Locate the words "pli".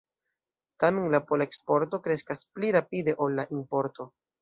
2.57-2.75